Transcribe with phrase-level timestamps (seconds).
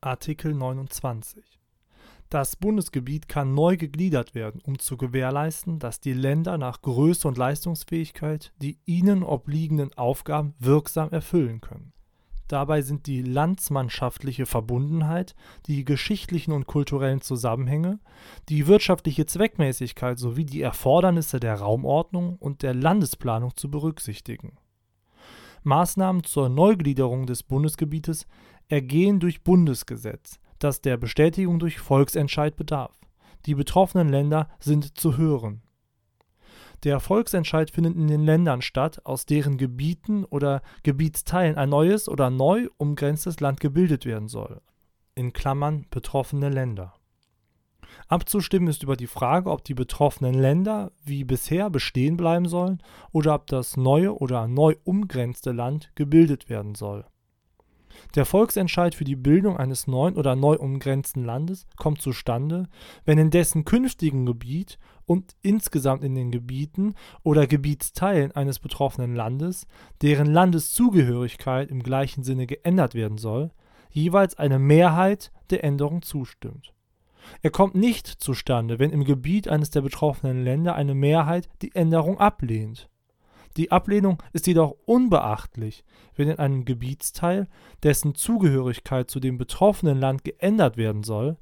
[0.00, 1.58] Artikel 29
[2.30, 7.36] Das Bundesgebiet kann neu gegliedert werden, um zu gewährleisten, dass die Länder nach Größe und
[7.36, 11.92] Leistungsfähigkeit die ihnen obliegenden Aufgaben wirksam erfüllen können.
[12.46, 15.34] Dabei sind die landsmannschaftliche Verbundenheit,
[15.66, 17.98] die geschichtlichen und kulturellen Zusammenhänge,
[18.48, 24.58] die wirtschaftliche Zweckmäßigkeit sowie die Erfordernisse der Raumordnung und der Landesplanung zu berücksichtigen.
[25.62, 28.26] Maßnahmen zur Neugliederung des Bundesgebietes
[28.68, 32.98] ergehen durch Bundesgesetz, das der Bestätigung durch Volksentscheid bedarf.
[33.46, 35.62] Die betroffenen Länder sind zu hören
[36.84, 42.30] der Volksentscheid findet in den Ländern statt, aus deren Gebieten oder Gebietsteilen ein neues oder
[42.30, 44.60] neu umgrenztes Land gebildet werden soll
[45.14, 46.94] in Klammern (betroffene Länder).
[48.08, 53.34] Abzustimmen ist über die Frage, ob die betroffenen Länder wie bisher bestehen bleiben sollen oder
[53.34, 57.04] ob das neue oder neu umgrenzte Land gebildet werden soll
[58.14, 62.68] der Volksentscheid für die Bildung eines neuen oder neu umgrenzten Landes kommt zustande,
[63.04, 69.66] wenn in dessen künftigem Gebiet und insgesamt in den Gebieten oder Gebietsteilen eines betroffenen Landes,
[70.02, 73.50] deren Landeszugehörigkeit im gleichen Sinne geändert werden soll,
[73.90, 76.74] jeweils eine Mehrheit der Änderung zustimmt.
[77.42, 82.18] Er kommt nicht zustande, wenn im Gebiet eines der betroffenen Länder eine Mehrheit die Änderung
[82.18, 82.88] ablehnt
[83.58, 85.84] die Ablehnung ist jedoch unbeachtlich,
[86.14, 87.48] wenn in einem Gebietsteil,
[87.82, 91.36] dessen Zugehörigkeit zu dem betroffenen Land geändert werden soll,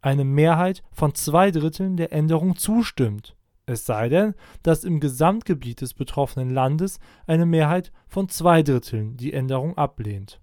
[0.00, 5.94] eine Mehrheit von zwei Dritteln der Änderung zustimmt, es sei denn, dass im Gesamtgebiet des
[5.94, 10.40] betroffenen Landes eine Mehrheit von zwei Dritteln die Änderung ablehnt.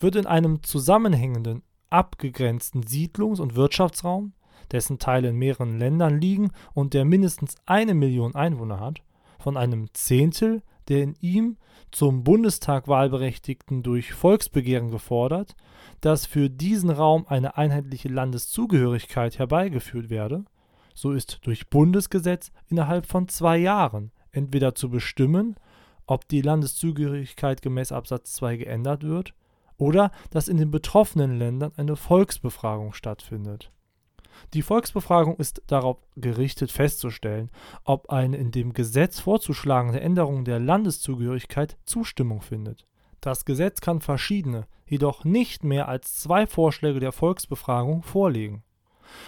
[0.00, 4.32] Wird in einem zusammenhängenden, abgegrenzten Siedlungs- und Wirtschaftsraum,
[4.72, 9.02] dessen Teile in mehreren Ländern liegen und der mindestens eine Million Einwohner hat,
[9.38, 11.56] von einem Zehntel der in ihm
[11.92, 15.54] zum Bundestag Wahlberechtigten durch Volksbegehren gefordert,
[16.00, 20.44] dass für diesen Raum eine einheitliche Landeszugehörigkeit herbeigeführt werde,
[20.94, 25.54] so ist durch Bundesgesetz innerhalb von zwei Jahren entweder zu bestimmen,
[26.06, 29.32] ob die Landeszugehörigkeit gemäß Absatz 2 geändert wird,
[29.80, 33.72] oder dass in den betroffenen Ländern eine Volksbefragung stattfindet
[34.54, 37.50] die Volksbefragung ist darauf gerichtet festzustellen,
[37.84, 42.86] ob eine in dem Gesetz vorzuschlagende Änderung der Landeszugehörigkeit Zustimmung findet.
[43.20, 48.64] Das Gesetz kann verschiedene, jedoch nicht mehr als zwei Vorschläge der Volksbefragung vorlegen.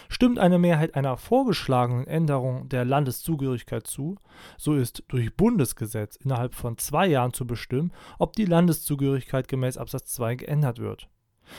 [0.08, 4.16] Stimmt eine Mehrheit einer vorgeschlagenen Änderung der Landeszugehörigkeit zu,
[4.56, 10.14] so ist durch Bundesgesetz innerhalb von zwei Jahren zu bestimmen, ob die Landeszugehörigkeit gemäß Absatz
[10.14, 11.08] 2 geändert wird.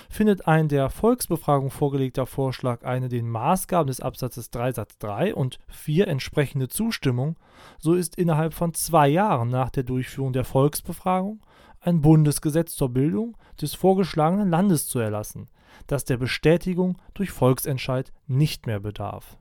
[0.09, 5.59] Findet ein der Volksbefragung vorgelegter Vorschlag eine den Maßgaben des Absatzes 3 Satz 3 und
[5.67, 7.37] 4 entsprechende Zustimmung,
[7.79, 11.41] so ist innerhalb von zwei Jahren nach der Durchführung der Volksbefragung
[11.79, 15.49] ein Bundesgesetz zur Bildung des vorgeschlagenen Landes zu erlassen,
[15.87, 19.37] das der Bestätigung durch Volksentscheid nicht mehr bedarf.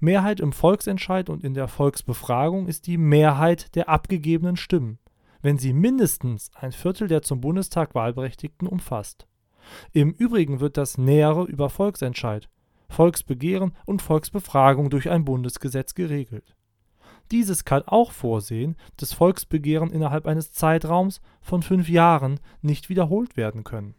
[0.00, 4.98] Mehrheit im Volksentscheid und in der Volksbefragung ist die Mehrheit der abgegebenen Stimmen
[5.42, 9.26] wenn sie mindestens ein Viertel der zum Bundestag Wahlberechtigten umfasst.
[9.92, 12.48] Im Übrigen wird das Nähere über Volksentscheid,
[12.88, 16.56] Volksbegehren und Volksbefragung durch ein Bundesgesetz geregelt.
[17.30, 23.64] Dieses kann auch vorsehen, dass Volksbegehren innerhalb eines Zeitraums von fünf Jahren nicht wiederholt werden
[23.64, 23.94] können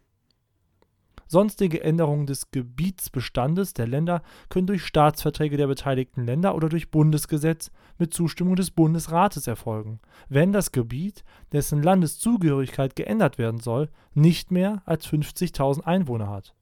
[1.26, 7.70] Sonstige Änderungen des Gebietsbestandes der Länder können durch Staatsverträge der beteiligten Länder oder durch Bundesgesetz
[7.98, 14.82] mit Zustimmung des Bundesrates erfolgen, wenn das Gebiet, dessen Landeszugehörigkeit geändert werden soll, nicht mehr
[14.84, 16.54] als 50.000 Einwohner hat.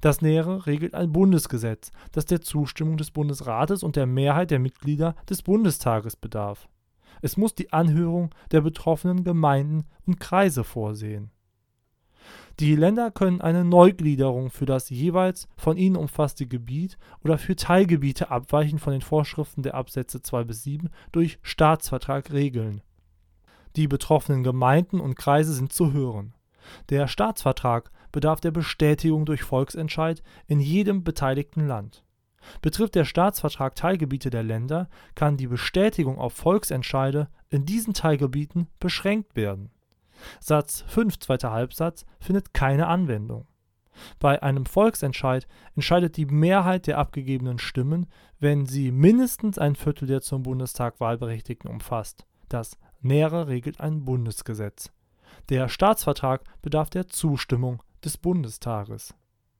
[0.00, 5.14] Das Nähere regelt ein Bundesgesetz, das der Zustimmung des Bundesrates und der Mehrheit der Mitglieder
[5.28, 6.68] des Bundestages bedarf.
[7.22, 11.30] Es muss die Anhörung der betroffenen Gemeinden und Kreise vorsehen
[12.60, 18.30] die Länder können eine Neugliederung für das jeweils von ihnen umfasste Gebiet oder für Teilgebiete
[18.30, 22.82] abweichend von den Vorschriften der Absätze 2 bis 7 durch Staatsvertrag regeln.
[23.74, 26.34] Die betroffenen Gemeinden und Kreise sind zu hören.
[26.90, 32.04] Der Staatsvertrag bedarf der Bestätigung durch Volksentscheid in jedem beteiligten Land.
[32.62, 39.34] Betrifft der Staatsvertrag Teilgebiete der Länder, kann die Bestätigung auf Volksentscheide in diesen Teilgebieten beschränkt
[39.34, 39.73] werden
[40.40, 43.46] Satz 5 zweiter Halbsatz findet keine Anwendung.
[44.18, 48.06] Bei einem Volksentscheid entscheidet die Mehrheit der abgegebenen Stimmen,
[48.40, 52.26] wenn sie mindestens ein Viertel der zum Bundestag Wahlberechtigten umfasst.
[52.48, 54.90] Das Nähere regelt ein Bundesgesetz.
[55.50, 59.14] Der Staatsvertrag bedarf der Zustimmung des Bundestages